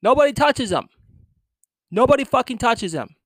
Nobody 0.03 0.33
touches 0.33 0.71
them. 0.71 0.89
Nobody 1.91 2.25
fucking 2.25 2.59
touches 2.59 2.93
them. 2.93 3.17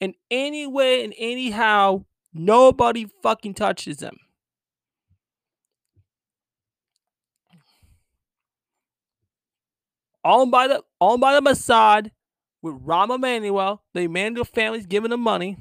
In 0.00 0.14
any 0.30 0.66
way 0.66 1.02
and 1.02 1.14
anyhow, 1.18 2.04
nobody 2.32 3.06
fucking 3.22 3.54
touches 3.54 3.98
them. 3.98 4.18
Owned 10.28 10.50
by 10.50 10.68
the 10.68 10.82
owned 11.00 11.22
by 11.22 11.32
the 11.32 11.40
Mossad, 11.40 12.10
with 12.60 12.74
Rahm 12.84 13.14
Emanuel, 13.14 13.82
the 13.94 14.00
Emanuel 14.00 14.44
family's 14.44 14.84
giving 14.84 15.08
them 15.08 15.22
money, 15.22 15.56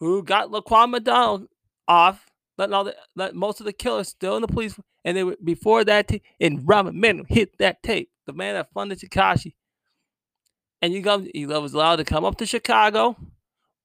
who 0.00 0.22
got 0.22 0.50
Laquan 0.50 0.90
McDonald 0.90 1.48
off, 1.88 2.26
letting 2.58 2.74
all 2.74 2.84
the 2.84 2.94
let 3.16 3.34
most 3.34 3.58
of 3.58 3.64
the 3.64 3.72
killers 3.72 4.08
still 4.08 4.36
in 4.36 4.42
the 4.42 4.48
police, 4.48 4.78
and 5.02 5.16
they 5.16 5.24
were 5.24 5.38
before 5.42 5.82
that, 5.82 6.08
t- 6.08 6.20
and 6.38 6.60
Rahm 6.60 6.90
Emanuel 6.90 7.24
hit 7.26 7.56
that 7.56 7.82
tape 7.82 8.10
the 8.26 8.34
man 8.34 8.52
that 8.52 8.70
funded 8.74 8.98
Tekashi. 8.98 9.54
And 10.82 10.92
you 10.92 11.02
come, 11.02 11.26
he 11.32 11.46
was 11.46 11.72
allowed 11.72 11.96
to 11.96 12.04
come 12.04 12.26
up 12.26 12.36
to 12.36 12.44
Chicago, 12.44 13.16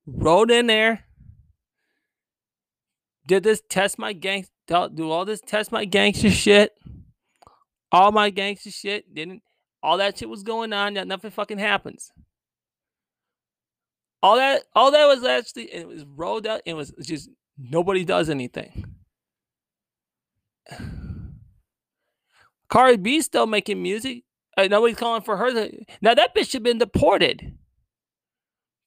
rode 0.06 0.52
in 0.52 0.68
there, 0.68 1.06
did 3.28 3.44
this 3.44 3.62
test 3.70 3.98
my 3.98 4.12
gang, 4.12 4.46
do 4.68 5.10
all 5.10 5.24
this 5.24 5.40
test 5.40 5.72
my 5.72 5.86
gangster 5.86 6.32
shit, 6.32 6.74
all 7.94 8.12
my 8.12 8.30
gangster 8.30 8.70
shit. 8.70 9.16
Didn't 9.16 9.42
all 9.84 9.98
that 9.98 10.18
shit 10.18 10.30
was 10.30 10.42
going 10.44 10.74
on? 10.74 10.94
That 10.96 11.08
nothing 11.08 11.30
fucking 11.32 11.60
happens. 11.60 12.12
All 14.24 14.38
that, 14.38 14.64
all 14.74 14.92
that 14.92 15.06
was 15.06 15.26
actually 15.26 15.66
it 15.66 15.86
was 15.88 16.06
rolled 16.06 16.48
out. 16.48 16.62
It 16.66 16.74
was 16.74 16.94
just 17.02 17.30
nobody 17.58 18.06
does 18.06 18.30
anything. 18.30 18.86
Cardi 22.70 22.98
B 22.98 23.22
still 23.22 23.46
making 23.46 23.84
music. 23.84 24.24
Uh, 24.58 24.68
nobody's 24.70 24.98
calling 24.98 25.22
for 25.22 25.36
her. 25.38 25.52
To, 25.52 25.86
now 26.02 26.14
that 26.14 26.34
bitch 26.34 26.50
should 26.50 26.64
been 26.64 26.78
deported 26.78 27.54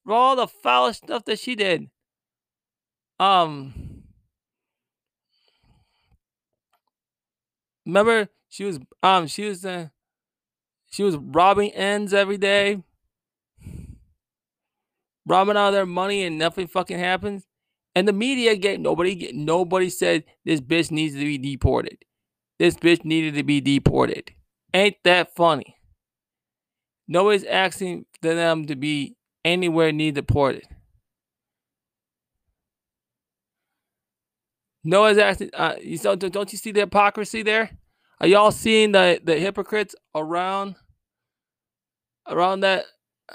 for 0.04 0.14
all 0.14 0.34
the 0.34 0.46
foul 0.46 0.92
stuff 0.94 1.26
that 1.26 1.38
she 1.38 1.54
did. 1.54 1.90
Um, 3.20 4.02
remember 7.84 8.28
she 8.48 8.64
was 8.64 8.78
um 9.02 9.26
she 9.26 9.44
was 9.44 9.64
uh, 9.64 9.88
she 10.90 11.02
was 11.02 11.16
robbing 11.16 11.70
ends 11.72 12.14
every 12.14 12.38
day, 12.38 12.82
robbing 15.26 15.56
all 15.56 15.72
their 15.72 15.86
money, 15.86 16.22
and 16.22 16.38
nothing 16.38 16.66
fucking 16.66 16.98
happens. 16.98 17.46
And 17.94 18.06
the 18.06 18.12
media 18.12 18.56
get 18.56 18.80
nobody 18.80 19.30
nobody 19.32 19.88
said 19.88 20.24
this 20.44 20.60
bitch 20.60 20.90
needs 20.90 21.14
to 21.14 21.20
be 21.20 21.38
deported. 21.38 22.04
This 22.58 22.76
bitch 22.76 23.04
needed 23.04 23.34
to 23.34 23.42
be 23.42 23.60
deported. 23.60 24.32
Ain't 24.74 24.96
that 25.04 25.34
funny? 25.34 25.76
Nobody's 27.08 27.44
asking 27.44 28.06
them 28.20 28.66
to 28.66 28.76
be 28.76 29.16
anywhere 29.44 29.92
near 29.92 30.12
deported. 30.12 30.64
Nobody's 34.84 35.18
asking. 35.18 35.50
Uh, 35.52 35.76
you 35.80 35.96
so 35.96 36.14
don't 36.16 36.52
you 36.52 36.58
see 36.58 36.72
the 36.72 36.80
hypocrisy 36.80 37.42
there? 37.42 37.70
Are 38.20 38.26
y'all 38.26 38.50
seeing 38.50 38.92
the 38.92 39.20
the 39.22 39.38
hypocrites 39.38 39.94
around 40.14 40.76
around 42.26 42.60
that? 42.60 42.84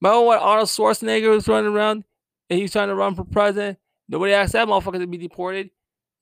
Remember 0.00 0.26
when 0.26 0.38
Arnold 0.38 0.68
Schwarzenegger 0.68 1.30
was 1.30 1.46
running 1.46 1.72
around 1.72 2.04
and 2.48 2.56
he 2.56 2.62
was 2.62 2.72
trying 2.72 2.88
to 2.88 2.94
run 2.94 3.14
for 3.14 3.24
president? 3.24 3.78
Nobody 4.08 4.32
asked 4.32 4.54
that 4.54 4.66
motherfucker 4.66 4.98
to 4.98 5.06
be 5.06 5.18
deported. 5.18 5.70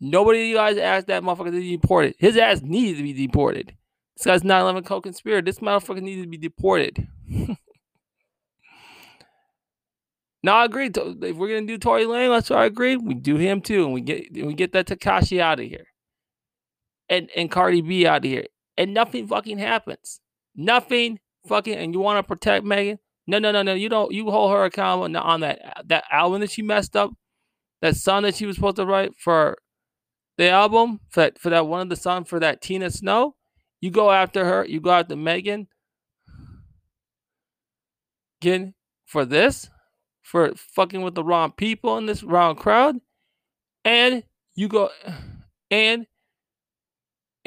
Nobody 0.01 0.43
of 0.43 0.47
you 0.49 0.55
guys 0.57 0.77
asked 0.77 1.07
that 1.07 1.23
motherfucker 1.23 1.47
to 1.47 1.53
be 1.53 1.77
deported. 1.77 2.15
His 2.19 2.37
ass 2.37 2.61
needed 2.63 2.99
to 2.99 3.03
be 3.03 3.13
deported. 3.13 3.75
This 4.17 4.27
guy's 4.27 4.45
9 4.45 4.61
11 4.61 4.85
co 4.85 5.01
conspirator. 5.01 5.43
This 5.43 5.61
motherfucker 5.61 6.03
needed 6.03 6.23
to 6.23 6.29
be 6.29 6.37
deported. 6.37 7.07
no, 10.43 10.53
I 10.53 10.65
agree. 10.65 10.91
If 10.95 11.37
we're 11.37 11.49
gonna 11.49 11.67
do 11.67 11.79
Tory 11.79 12.05
Lane, 12.05 12.31
I 12.33 12.65
agree. 12.65 12.97
We 12.97 13.15
do 13.15 13.37
him 13.37 13.61
too, 13.61 13.85
and 13.85 13.95
we 13.95 14.01
get 14.01 14.33
we 14.33 14.55
get 14.55 14.73
that 14.73 14.87
Tekashi 14.87 15.41
out 15.41 15.61
of 15.61 15.67
here. 15.67 15.87
And 17.09 17.31
and 17.37 17.51
Cardi 17.51 17.81
B 17.81 18.07
out 18.07 18.25
here. 18.25 18.47
And 18.77 18.95
nothing 18.95 19.27
fucking 19.27 19.59
happens. 19.59 20.21
Nothing 20.55 21.19
fucking 21.47 21.75
and 21.75 21.95
you 21.95 22.01
want 22.01 22.19
to 22.19 22.29
protect 22.29 22.65
Megan? 22.65 22.99
No, 23.27 23.39
no, 23.39 23.53
no, 23.53 23.63
no. 23.63 23.75
You 23.75 23.89
don't 23.89 24.13
you 24.13 24.31
hold 24.31 24.53
her 24.53 24.65
accountable 24.65 25.17
on 25.17 25.41
that 25.41 25.85
that 25.87 26.05
album 26.11 26.41
that 26.41 26.51
she 26.51 26.63
messed 26.63 26.97
up, 26.97 27.13
that 27.83 27.97
song 27.97 28.23
that 28.23 28.35
she 28.35 28.47
was 28.47 28.57
supposed 28.57 28.77
to 28.77 28.87
write 28.87 29.15
for 29.17 29.59
the 30.39 30.49
album 30.49 31.01
for 31.11 31.21
that, 31.21 31.39
for 31.39 31.51
that 31.51 31.67
one 31.67 31.81
of 31.81 31.89
the 31.89 31.97
song 31.97 32.25
for 32.25 32.41
that 32.41 32.63
Tina 32.63 32.91
Snow. 32.91 33.35
You 33.81 33.91
go 33.91 34.11
after 34.11 34.45
her. 34.45 34.65
You 34.65 34.81
go 34.81 34.91
after 34.91 35.17
Megan. 35.17 35.69
Again, 38.41 38.75
for 39.05 39.25
this, 39.25 39.69
for 40.23 40.53
fucking 40.55 41.03
with 41.03 41.15
the 41.15 41.25
wrong 41.25 41.53
people 41.53 41.99
in 41.99 42.07
this 42.07 42.23
wrong 42.23 42.55
crowd, 42.55 42.97
and 43.85 44.23
you 44.55 44.69
go, 44.69 44.91
and 45.71 46.07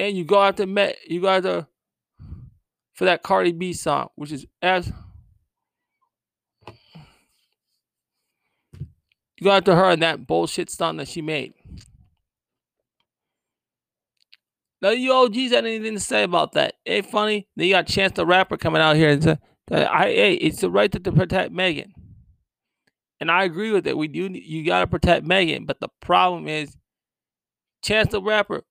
and 0.02 0.16
you 0.16 0.24
go 0.24 0.42
after 0.42 0.66
Met. 0.66 0.98
You 1.06 1.20
go 1.20 1.28
after 1.28 1.66
for 2.94 3.04
that 3.04 3.22
Cardi 3.22 3.52
B 3.52 3.72
song, 3.72 4.08
which 4.16 4.32
is 4.32 4.46
as 4.60 4.92
you 9.36 9.44
go 9.44 9.52
after 9.52 9.76
her 9.76 9.90
and 9.90 10.02
that 10.02 10.26
bullshit 10.26 10.70
song 10.70 10.96
that 10.96 11.06
she 11.06 11.22
made. 11.22 11.54
No, 14.80 14.90
you 14.90 15.12
OGs 15.12 15.52
had 15.52 15.64
anything 15.64 15.94
to 15.94 16.00
say 16.00 16.24
about 16.24 16.52
that. 16.52 16.74
Hey, 16.84 17.02
funny. 17.02 17.46
Then 17.54 17.68
you 17.68 17.74
got 17.74 17.86
Chance 17.86 18.14
the 18.14 18.26
Rapper 18.26 18.56
coming 18.56 18.82
out 18.82 18.96
here 18.96 19.10
and 19.10 19.22
say, 19.22 19.38
I, 19.70 20.06
hey, 20.06 20.34
it's 20.34 20.60
the 20.60 20.70
right 20.70 20.90
to, 20.90 20.98
to 20.98 21.12
protect 21.12 21.52
Megan. 21.52 21.94
And 23.20 23.30
I 23.30 23.44
agree 23.44 23.70
with 23.70 23.86
it. 23.86 23.96
We 23.96 24.08
do. 24.08 24.28
You 24.32 24.66
got 24.66 24.80
to 24.80 24.88
protect 24.88 25.24
Megan. 25.24 25.64
But 25.64 25.78
the 25.78 25.88
problem 26.00 26.48
is, 26.48 26.76
Chance 27.84 28.10
the 28.10 28.20
Rapper, 28.20 28.64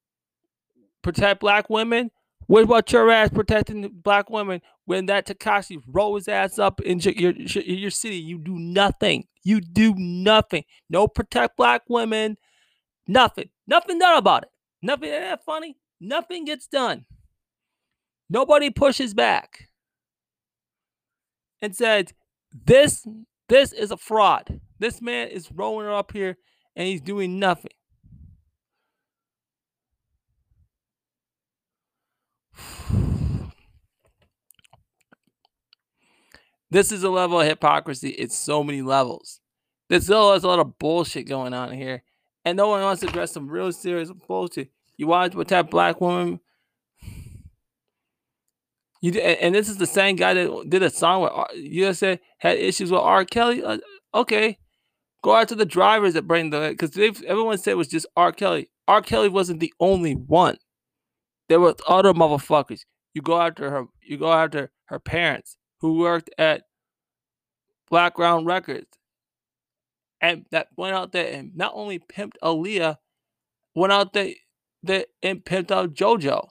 protect 1.02 1.40
black 1.40 1.70
women. 1.70 2.12
What 2.48 2.64
about 2.64 2.92
your 2.92 3.10
ass 3.10 3.30
protecting 3.30 3.88
black 4.04 4.30
women 4.30 4.62
when 4.86 5.06
that 5.06 5.26
Tekashi 5.26 5.82
rolls 5.88 6.28
ass 6.28 6.60
up 6.60 6.82
in 6.82 7.00
your, 7.00 7.14
your, 7.14 7.64
your 7.64 7.92
city? 7.92 8.18
You 8.18 8.38
do 8.40 8.58
nothing. 8.58 9.28
You 9.44 9.62
do 9.62 9.94
nothing. 9.96 10.64
No 10.90 11.08
protect 11.08 11.56
black 11.56 11.84
women. 11.88 12.38
Nothing. 13.08 13.50
Nothing 13.68 14.00
done 14.00 14.18
about 14.18 14.44
it. 14.44 14.50
Nothing. 14.82 15.10
Isn't 15.10 15.22
that 15.22 15.46
funny? 15.46 15.78
Nothing 16.00 16.46
gets 16.46 16.68
done. 16.68 17.06
Nobody 18.30 18.70
pushes 18.70 19.14
back 19.14 19.70
and 21.62 21.76
said, 21.76 22.14
"This, 22.52 23.06
this 23.50 23.72
is 23.72 23.92
a 23.92 23.98
fraud. 23.98 24.62
This 24.80 25.02
man 25.02 25.28
is 25.28 25.52
rolling 25.52 25.88
up 25.88 26.12
here 26.12 26.38
and 26.76 26.88
he's 26.88 27.02
doing 27.02 27.40
nothing." 27.40 27.72
This 36.72 36.94
is 36.94 37.04
a 37.04 37.10
level 37.10 37.42
of 37.42 37.48
hypocrisy. 37.48 38.12
It's 38.12 38.38
so 38.38 38.64
many 38.64 38.82
levels. 38.82 39.42
There's 39.90 40.06
still 40.06 40.32
has 40.32 40.46
a 40.46 40.48
lot 40.48 40.60
of 40.60 40.80
bullshit 40.80 41.28
going 41.28 41.54
on 41.54 41.74
here, 41.74 42.02
and 42.46 42.56
no 42.56 42.70
one 42.70 42.82
wants 42.82 43.02
to 43.02 43.10
address 43.10 43.34
some 43.34 43.50
real 43.50 43.74
serious 43.74 44.10
bullshit. 44.26 44.70
You 44.96 45.08
want 45.08 45.34
to 45.34 45.38
protect 45.38 45.70
black 45.70 46.00
women. 46.00 46.40
You 49.02 49.12
and 49.20 49.54
this 49.54 49.68
is 49.68 49.78
the 49.78 49.86
same 49.86 50.16
guy 50.16 50.34
that 50.34 50.70
did 50.70 50.84
a 50.84 50.90
song 50.90 51.24
with 51.24 51.32
you 51.56 51.92
said 51.94 52.22
had 52.38 52.58
issues 52.58 52.90
with 52.90 53.02
R. 53.02 53.26
Kelly. 53.26 53.62
Uh, 53.62 53.80
okay, 54.14 54.58
go 55.24 55.36
out 55.36 55.50
to 55.50 55.56
the 55.56 55.66
drivers 55.66 56.14
that 56.14 56.28
bring 56.28 56.52
the 56.52 56.70
because 56.70 56.96
everyone 56.98 57.58
said 57.58 57.72
it 57.72 57.78
was 57.78 57.90
just 57.90 58.06
R. 58.16 58.32
Kelly. 58.32 58.70
R. 58.88 59.02
Kelly 59.02 59.28
wasn't 59.28 59.60
the 59.60 59.74
only 59.82 60.14
one. 60.14 60.58
There 61.52 61.60
were 61.60 61.76
other 61.86 62.14
motherfuckers. 62.14 62.86
You 63.14 63.22
go 63.22 63.42
after 63.42 63.70
her. 63.72 63.84
You 64.02 64.18
go 64.18 64.32
after 64.32 64.72
her 64.86 65.00
parents 65.00 65.58
who 65.82 65.98
worked 65.98 66.30
at 66.38 66.62
Blackground 67.90 68.46
Records, 68.46 68.88
and 70.22 70.46
that 70.52 70.70
went 70.78 70.96
out 70.96 71.12
there 71.12 71.30
and 71.30 71.54
not 71.54 71.74
only 71.76 72.00
pimped 72.00 72.36
Aaliyah, 72.42 72.96
went 73.76 73.92
out 73.92 74.14
there 74.14 74.30
that 74.84 75.08
and 75.22 75.44
pimped 75.44 75.72
out 75.72 75.94
JoJo, 75.94 76.48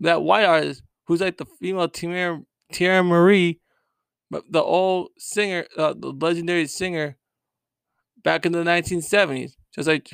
that 0.00 0.22
white 0.22 0.46
artist 0.46 0.82
who's 1.06 1.20
like 1.20 1.36
the 1.36 1.44
female 1.60 1.86
Teairra, 1.86 2.42
Teairra 2.72 3.06
Mari, 3.06 3.60
the 4.30 4.62
old 4.62 5.10
singer, 5.18 5.66
uh, 5.76 5.92
the 5.92 6.10
legendary 6.10 6.66
singer 6.68 7.18
back 8.24 8.46
in 8.46 8.52
the 8.52 8.64
1970s, 8.64 9.56
just 9.74 9.88
like 9.88 10.08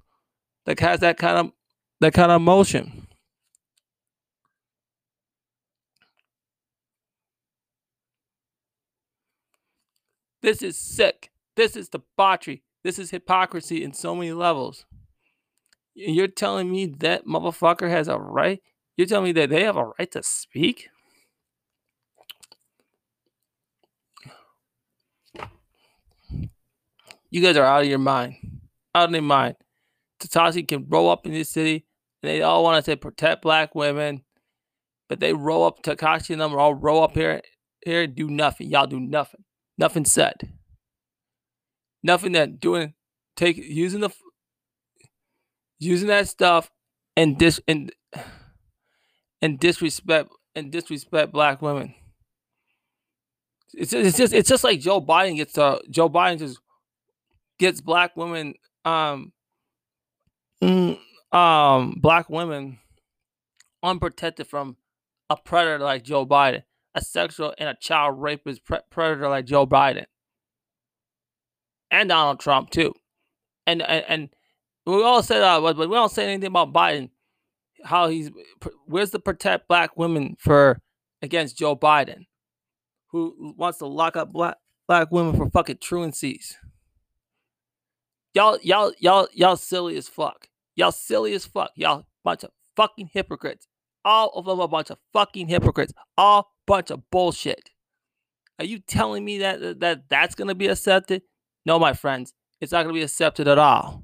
that 0.64 0.80
has 0.80 1.00
that 1.00 1.18
kind 1.18 1.36
of 1.36 1.52
that 2.00 2.14
kind 2.14 2.32
of 2.32 2.40
emotion. 2.40 3.04
This 10.42 10.62
is 10.62 10.78
sick. 10.78 11.30
This 11.56 11.76
is 11.76 11.88
debauchery. 11.88 12.62
This 12.84 12.98
is 12.98 13.10
hypocrisy 13.10 13.82
in 13.82 13.92
so 13.92 14.14
many 14.14 14.32
levels. 14.32 14.86
You're 15.94 16.28
telling 16.28 16.70
me 16.70 16.86
that 17.00 17.26
motherfucker 17.26 17.90
has 17.90 18.06
a 18.06 18.16
right? 18.16 18.60
You're 18.96 19.06
telling 19.06 19.24
me 19.24 19.32
that 19.32 19.50
they 19.50 19.64
have 19.64 19.76
a 19.76 19.92
right 19.98 20.10
to 20.12 20.22
speak? 20.22 20.88
You 27.30 27.42
guys 27.42 27.56
are 27.56 27.64
out 27.64 27.82
of 27.82 27.88
your 27.88 27.98
mind. 27.98 28.36
Out 28.94 29.08
of 29.08 29.14
your 29.14 29.22
mind. 29.22 29.56
Tekashi 30.20 30.66
can 30.66 30.86
roll 30.88 31.10
up 31.10 31.26
in 31.26 31.32
this 31.32 31.50
city 31.50 31.84
and 32.22 32.30
they 32.30 32.42
all 32.42 32.64
want 32.64 32.84
to 32.84 32.90
say 32.90 32.96
protect 32.96 33.42
black 33.42 33.74
women, 33.74 34.22
but 35.08 35.20
they 35.20 35.32
roll 35.32 35.64
up 35.64 35.82
Tekashi 35.82 36.30
and 36.30 36.40
them 36.40 36.54
all 36.54 36.74
roll 36.74 37.02
up 37.02 37.14
here 37.14 37.42
here 37.84 38.02
and 38.02 38.14
do 38.14 38.28
nothing. 38.28 38.70
Y'all 38.70 38.86
do 38.86 39.00
nothing. 39.00 39.44
Nothing 39.78 40.04
said. 40.04 40.52
Nothing 42.02 42.32
that 42.32 42.60
doing 42.60 42.94
take 43.36 43.56
using 43.56 44.00
the 44.00 44.10
using 45.78 46.08
that 46.08 46.28
stuff 46.28 46.70
and 47.16 47.38
dis 47.38 47.60
and 47.68 47.92
and 49.40 49.58
disrespect 49.58 50.30
and 50.54 50.70
disrespect 50.72 51.32
black 51.32 51.62
women. 51.62 51.94
It's 53.74 53.92
it's 53.92 54.16
just 54.16 54.32
it's 54.32 54.48
just 54.48 54.64
like 54.64 54.80
Joe 54.80 55.00
Biden 55.00 55.36
gets 55.36 55.56
uh 55.56 55.78
Joe 55.90 56.08
Biden 56.08 56.38
just 56.38 56.58
gets 57.58 57.80
black 57.80 58.16
women 58.16 58.54
um 58.84 59.32
mm, 60.62 60.98
um 61.32 61.94
black 62.00 62.28
women 62.28 62.78
unprotected 63.82 64.46
from 64.46 64.76
a 65.30 65.36
predator 65.36 65.84
like 65.84 66.02
Joe 66.02 66.26
Biden, 66.26 66.62
a 66.98 67.04
sexual 67.04 67.54
and 67.58 67.68
a 67.68 67.76
child 67.80 68.20
rapist 68.20 68.64
pre- 68.64 68.78
predator 68.90 69.28
like 69.28 69.46
Joe 69.46 69.66
Biden, 69.66 70.04
and 71.90 72.08
Donald 72.08 72.40
Trump 72.40 72.70
too, 72.70 72.94
and 73.66 73.82
and, 73.82 74.04
and 74.08 74.28
we 74.86 75.02
all 75.02 75.22
said 75.22 75.42
uh, 75.42 75.60
but 75.60 75.76
we 75.76 75.86
don't 75.86 76.12
say 76.12 76.24
anything 76.24 76.48
about 76.48 76.72
Biden. 76.72 77.10
How 77.84 78.08
he's 78.08 78.30
where's 78.86 79.10
the 79.10 79.20
protect 79.20 79.68
black 79.68 79.96
women 79.96 80.36
for 80.38 80.80
against 81.22 81.56
Joe 81.56 81.76
Biden, 81.76 82.26
who 83.12 83.54
wants 83.56 83.78
to 83.78 83.86
lock 83.86 84.16
up 84.16 84.32
black 84.32 84.56
black 84.86 85.10
women 85.12 85.36
for 85.36 85.48
fucking 85.50 85.76
truancies. 85.76 86.54
Y'all, 88.34 88.58
y'all, 88.62 88.92
y'all, 88.98 89.28
y'all 89.32 89.56
silly 89.56 89.96
as 89.96 90.08
fuck. 90.08 90.48
Y'all 90.76 90.92
silly 90.92 91.32
as 91.34 91.46
fuck. 91.46 91.72
Y'all 91.74 92.04
bunch 92.24 92.44
of 92.44 92.50
fucking 92.76 93.10
hypocrites. 93.12 93.66
All 94.04 94.30
of 94.34 94.44
them 94.44 94.60
a 94.60 94.68
bunch 94.68 94.90
of 94.90 94.98
fucking 95.12 95.48
hypocrites. 95.48 95.92
All 96.16 96.50
bunch 96.68 96.90
of 96.90 97.10
bullshit. 97.10 97.70
Are 98.58 98.64
you 98.64 98.78
telling 98.78 99.24
me 99.24 99.38
that 99.38 99.80
that 99.80 100.08
that's 100.08 100.34
gonna 100.34 100.54
be 100.54 100.68
accepted? 100.68 101.22
No, 101.64 101.78
my 101.78 101.94
friends, 101.94 102.34
it's 102.60 102.72
not 102.72 102.82
gonna 102.82 102.94
be 102.94 103.02
accepted 103.02 103.48
at 103.48 103.58
all. 103.58 104.02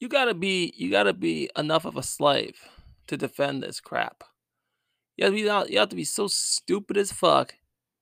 You 0.00 0.08
gotta 0.08 0.34
be 0.34 0.74
you 0.76 0.90
gotta 0.90 1.12
be 1.12 1.48
enough 1.56 1.84
of 1.84 1.96
a 1.96 2.02
slave 2.02 2.56
to 3.06 3.16
defend 3.16 3.62
this 3.62 3.80
crap. 3.80 4.24
You 5.16 5.26
have 5.26 5.32
to 5.32 5.36
be 5.36 5.72
you 5.72 5.78
have 5.78 5.88
to 5.90 5.96
be 5.96 6.04
so 6.04 6.26
stupid 6.26 6.96
as 6.96 7.12
fuck 7.12 7.54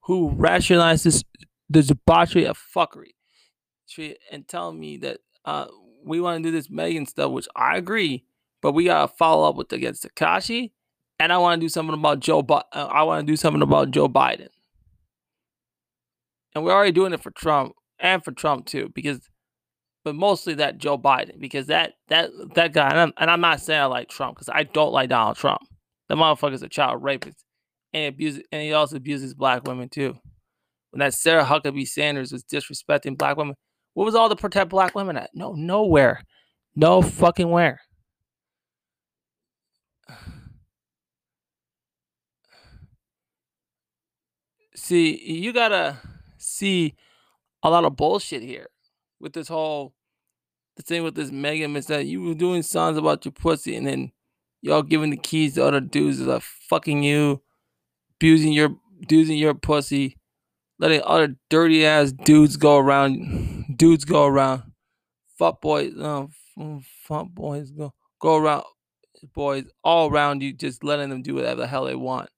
who 0.05 0.31
rationalizes 0.31 1.23
the 1.69 1.83
debauchery 1.83 2.45
of 2.45 2.57
fuckery 2.57 3.11
and 4.31 4.47
tell 4.47 4.71
me 4.73 4.97
that 4.97 5.19
uh, 5.45 5.67
we 6.03 6.19
want 6.19 6.43
to 6.43 6.47
do 6.47 6.51
this 6.51 6.69
Megan 6.69 7.05
stuff, 7.05 7.31
which 7.31 7.47
I 7.55 7.77
agree, 7.77 8.25
but 8.61 8.73
we 8.73 8.85
gotta 8.85 9.07
follow 9.07 9.47
up 9.47 9.55
with 9.55 9.71
against 9.71 10.05
Tekashi, 10.05 10.71
and 11.19 11.31
I 11.31 11.37
want 11.37 11.59
to 11.59 11.65
do 11.65 11.69
something 11.69 11.93
about 11.93 12.19
Joe. 12.19 12.41
Bi- 12.41 12.63
uh, 12.71 12.87
I 12.91 13.03
want 13.03 13.25
to 13.25 13.31
do 13.31 13.37
something 13.37 13.61
about 13.61 13.91
Joe 13.91 14.07
Biden 14.07 14.49
and 16.55 16.63
we're 16.63 16.73
already 16.73 16.91
doing 16.91 17.13
it 17.13 17.21
for 17.21 17.31
Trump 17.31 17.73
and 17.99 18.23
for 18.23 18.31
Trump 18.31 18.65
too, 18.65 18.91
because, 18.93 19.29
but 20.03 20.15
mostly 20.15 20.55
that 20.55 20.77
Joe 20.77 20.97
Biden, 20.97 21.39
because 21.39 21.67
that 21.67 21.93
that 22.09 22.29
that 22.55 22.73
guy, 22.73 22.89
and 22.89 22.99
I'm, 22.99 23.13
and 23.17 23.31
I'm 23.31 23.41
not 23.41 23.61
saying 23.61 23.81
I 23.81 23.85
like 23.85 24.09
Trump 24.09 24.35
because 24.35 24.49
I 24.49 24.63
don't 24.63 24.91
like 24.91 25.09
Donald 25.09 25.37
Trump. 25.37 25.61
The 26.09 26.15
motherfucker's 26.15 26.63
a 26.63 26.69
child 26.69 27.01
rapist, 27.01 27.43
and 27.93 28.13
abuses, 28.13 28.43
and 28.51 28.61
he 28.61 28.73
also 28.73 28.97
abuses 28.97 29.33
black 29.33 29.65
women 29.65 29.89
too. 29.89 30.17
When 30.91 30.99
that 30.99 31.13
Sarah 31.13 31.45
Huckabee 31.45 31.87
Sanders 31.87 32.31
was 32.31 32.43
disrespecting 32.43 33.17
black 33.17 33.37
women, 33.37 33.55
what 33.93 34.05
was 34.05 34.15
all 34.15 34.29
the 34.29 34.35
protect 34.35 34.69
black 34.69 34.95
women 34.95 35.17
at? 35.17 35.29
No, 35.33 35.53
nowhere, 35.53 36.23
no 36.75 37.01
fucking 37.01 37.49
where. 37.49 37.81
see, 44.83 45.17
you 45.31 45.53
gotta 45.53 45.97
see 46.37 46.93
a 47.63 47.69
lot 47.69 47.85
of 47.85 47.95
bullshit 47.95 48.41
here 48.43 48.67
with 49.19 49.33
this 49.33 49.47
whole 49.47 49.93
the 50.75 50.83
thing 50.83 51.03
with 51.03 51.15
this 51.15 51.31
Megan 51.31 51.75
is 51.75 51.87
that 51.87 52.05
you 52.05 52.21
were 52.21 52.33
doing 52.33 52.63
songs 52.63 52.97
about 52.97 53.23
your 53.23 53.31
pussy 53.31 53.75
and 53.75 53.87
then 53.87 54.11
y'all 54.61 54.81
giving 54.81 55.11
the 55.11 55.17
keys 55.17 55.53
to 55.53 55.63
other 55.65 55.79
dudes 55.79 56.17
that 56.19 56.33
are 56.33 56.41
fucking 56.41 57.03
you, 57.03 57.41
abusing 58.17 58.51
your 58.51 58.75
abusing 59.01 59.37
your 59.37 59.53
pussy, 59.53 60.17
letting 60.79 61.01
other 61.05 61.35
dirty 61.49 61.85
ass 61.85 62.11
dudes 62.11 62.57
go 62.57 62.77
around, 62.77 63.62
dudes 63.77 64.05
go 64.05 64.25
around, 64.25 64.63
fuck 65.37 65.61
boys, 65.61 65.93
uh, 65.99 66.27
fuck 67.03 67.29
boys 67.29 67.71
go 67.71 67.93
go 68.19 68.37
around, 68.37 68.63
boys 69.33 69.65
all 69.83 70.09
around 70.09 70.41
you, 70.41 70.53
just 70.53 70.83
letting 70.83 71.09
them 71.09 71.21
do 71.21 71.35
whatever 71.35 71.61
the 71.61 71.67
hell 71.67 71.85
they 71.85 71.95
want. 71.95 72.29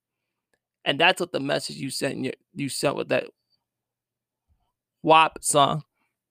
And 0.84 1.00
that's 1.00 1.20
what 1.20 1.32
the 1.32 1.40
message 1.40 1.76
you 1.76 1.90
sent 1.90 2.24
you, 2.24 2.32
you 2.54 2.68
sent 2.68 2.96
with 2.96 3.08
that 3.08 3.26
WAP 5.02 5.42
song 5.42 5.82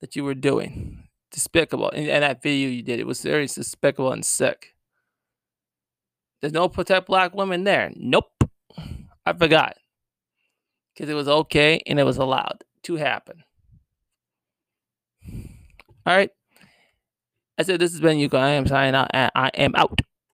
that 0.02 0.16
you 0.16 0.24
were 0.24 0.34
doing. 0.34 1.08
Despicable. 1.32 1.90
And, 1.90 2.08
and 2.08 2.24
that 2.24 2.42
video 2.42 2.70
you 2.70 2.82
did, 2.82 3.00
it 3.00 3.08
was 3.08 3.22
very 3.22 3.48
despicable 3.48 4.14
and 4.14 4.26
sick. 4.26 4.74
There's 6.40 6.54
no 6.54 6.70
protect 6.70 7.08
black 7.08 7.34
women 7.34 7.66
there. 7.66 7.92
Nope. 7.96 8.32
I 9.26 9.34
forgot. 9.34 9.76
Because 10.94 11.10
it 11.10 11.16
was 11.16 11.28
okay 11.28 11.82
and 11.86 12.00
it 12.00 12.04
was 12.04 12.18
allowed 12.18 12.64
to 12.84 12.96
happen. 12.96 13.44
All 16.06 16.16
right. 16.16 16.30
I 17.58 17.64
said 17.64 17.80
this 17.80 17.92
has 17.92 18.02
been 18.02 18.20
you. 18.20 18.28
Go 18.28 18.38
I 18.38 18.50
am 18.50 18.68
signing 18.68 18.96
out 18.96 19.10
and 19.14 19.32
I 19.36 19.50
am 19.56 19.74
out. 19.76 20.02